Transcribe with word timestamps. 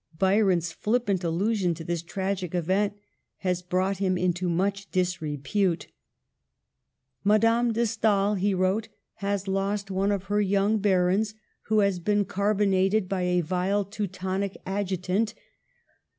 Byron's 0.17 0.71
flippant 0.71 1.21
allu 1.23 1.55
sion 1.55 1.75
to 1.75 1.83
this 1.83 2.01
tragic 2.01 2.55
event 2.55 2.93
has 3.37 3.61
brought 3.61 3.97
him 3.99 4.17
into 4.17 4.49
much 4.49 4.89
disrepute." 4.89 5.89
Madame 7.31 7.71
de 7.71 7.85
Stael," 7.85 8.33
he 8.33 8.55
wrote," 8.55 8.87
has 9.27 9.47
lost 9.47 9.91
one 9.91 10.11
of 10.11 10.23
her 10.23 10.41
young 10.41 10.79
Barons, 10.79 11.35
who 11.67 11.81
has 11.81 11.99
been 11.99 12.25
carbonaded 12.25 13.07
by 13.07 13.21
a 13.21 13.41
vile 13.41 13.85
Teutonic 13.85 14.57
adjutant. 14.65 15.35